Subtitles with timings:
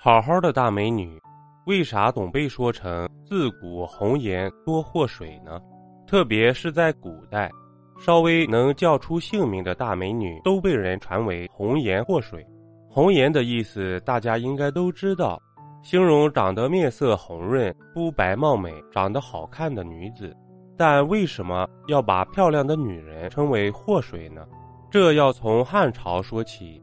[0.00, 1.20] 好好的大美女，
[1.66, 5.60] 为啥总被说成自古红颜多祸水呢？
[6.06, 7.50] 特别是在古代，
[7.98, 12.46] 稍微能叫出姓名的大美女都被人传为红颜祸水。
[12.88, 15.36] 红颜的意思大家应该都知道，
[15.82, 20.32] 形容长得面色红润、肤白貌美、长得好看的女子。
[20.76, 24.46] 但为什么要把漂亮的女人称为祸水呢？
[24.92, 26.80] 这要从汉朝说起。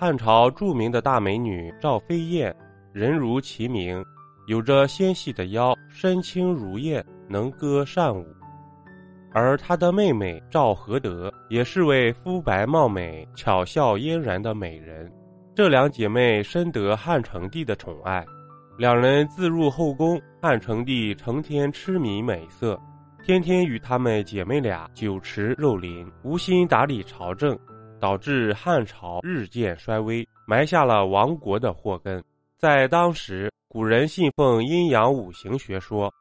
[0.00, 2.54] 汉朝著名的大美女赵飞燕，
[2.92, 4.00] 人如其名，
[4.46, 8.24] 有着纤细的腰，身轻如燕，能歌善舞。
[9.32, 15.12] 而她的妹妹赵合德也是位肤白貌美、巧笑嫣然的美人。
[15.52, 18.24] 这两姐妹深得汉成帝的宠爱，
[18.78, 22.80] 两人自入后宫，汉成帝成天痴迷美色。
[23.24, 27.58] 天天与她们姐妹俩酒池肉林，无心打理朝政，
[28.00, 32.22] 导致汉朝日渐衰微，埋下了亡国的祸根。
[32.56, 36.12] 在当时，古人信奉阴阳五行学说，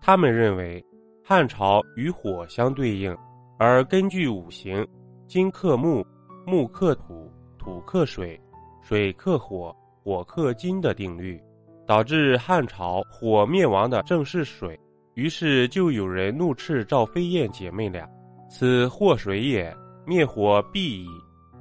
[0.00, 0.84] 他们认为
[1.24, 3.16] 汉朝与火相对应，
[3.58, 4.86] 而根据五行，
[5.26, 6.04] 金克木，
[6.46, 8.40] 木克土，土克水，
[8.82, 11.40] 水克火，火克金的定律，
[11.86, 14.78] 导致汉朝火灭亡的正是水。
[15.14, 18.08] 于是就有人怒斥赵飞燕姐妹俩
[18.48, 19.74] ：“此祸水也，
[20.06, 21.08] 灭火必矣。”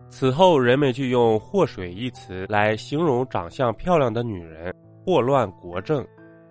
[0.09, 4.75] 此后，人们就用“祸水”一词来形容长相漂亮的女人
[5.05, 6.05] 祸乱国政，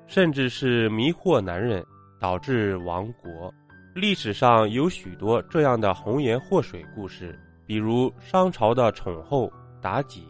[0.07, 1.85] 甚至是迷惑男人，
[2.19, 3.53] 导致亡国。
[3.95, 9.53] 历史上有许多这样的红颜祸水故事，比如商朝的宠后
[9.83, 10.25] 妲己。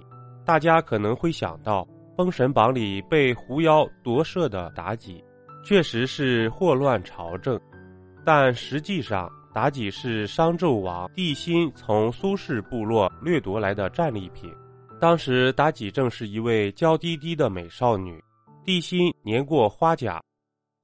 [0.45, 1.83] 大家可能会想到
[2.17, 5.23] 《封神榜》里被狐妖夺舍的妲己。
[5.63, 7.61] 确实是祸乱朝政，
[8.25, 14.49] 但实际上，妲己是商纣王帝辛从苏氏部落掠夺来的战利品。
[15.01, 18.23] 当时，妲己正是一位娇滴滴的美少女，
[18.65, 20.23] 帝辛年过花甲，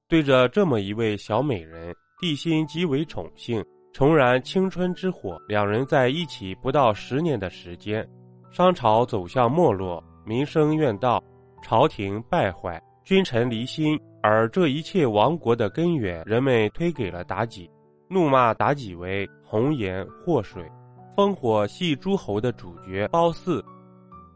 [0.09, 5.39] 对着这么一位小美人，帝辛极为宠幸，重燃青春之火。
[5.47, 8.05] 两人在一起不到十年的时间，
[8.51, 11.23] 商朝走向没落，民生怨道，
[11.61, 13.97] 朝廷败坏，君臣离心。
[14.23, 17.69] 而这一切亡国的根源，人们推给了妲己，
[18.09, 20.63] 怒骂妲己为红颜祸水。
[21.15, 23.63] 烽火戏诸侯的主角褒姒，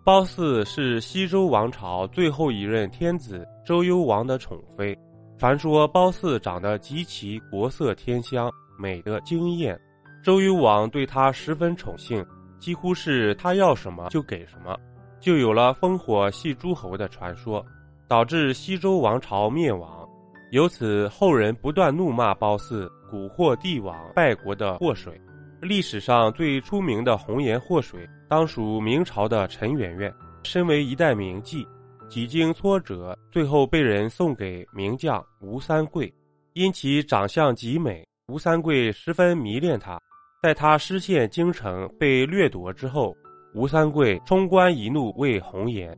[0.03, 4.97] 褒姒是西周王朝最后一任天子周幽王的宠妃。
[5.37, 9.79] 传说褒姒长得极其国色天香，美得惊艳，
[10.23, 12.25] 周幽王对她十分宠幸，
[12.59, 14.75] 几乎是她要什么就给什么，
[15.19, 17.65] 就有了烽火戏诸侯的传说。
[18.07, 20.05] 导致西周王朝灭亡，
[20.51, 25.19] 由此后人不断怒骂褒姒蛊惑帝王败国的祸水。
[25.61, 30.11] 历史上最出名的红颜祸水，当属明朝的陈圆圆。
[30.43, 31.63] 身为一代名妓，
[32.09, 36.11] 几经挫折，最后被人送给名将吴三桂。
[36.53, 39.99] 因其长相极美，吴三桂十分迷恋她。
[40.41, 43.15] 在她失陷京城被掠夺之后，
[43.53, 45.95] 吴三桂冲冠一怒为红颜。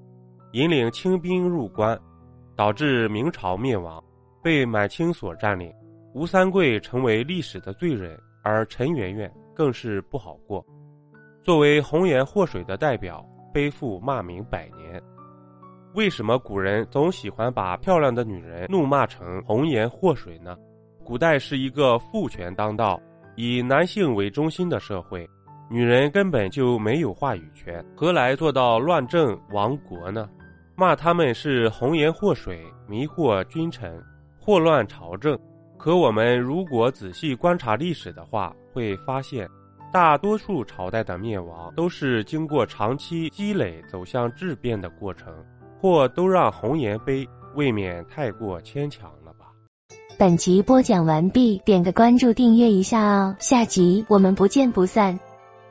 [0.52, 1.98] 引领清兵入关，
[2.56, 4.04] 导致明朝灭亡，
[4.44, 5.74] 被满清所占领。
[6.14, 10.64] 吴三桂成为历史的罪人，而陈圆圆更是不好过。
[11.42, 15.02] 作为红颜祸水的代表，背负骂名百年。
[15.96, 20.56] 为什么古人总喜欢把漂亮的女人怒骂成红颜祸水呢？
[21.04, 23.02] 古代是一个父权当道、
[23.36, 25.28] 以男性为中心的社会，
[25.68, 30.30] 女人根本就没有话语权，何来做到乱政亡国呢？
[30.76, 34.00] 骂他们是红颜祸水，迷惑君臣，
[34.40, 35.38] 祸乱朝政。
[35.84, 39.46] 可我们如果仔细观察历史的话，会发现，
[39.92, 45.28] 大多数朝代的灭亡都是经过长期积累走向质变的过程，
[45.82, 49.48] 或都让红颜悲，未免太过牵强了吧。
[50.18, 55.20] 本集播讲完毕，点个关注，订阅一下哦，下集我们不见不散。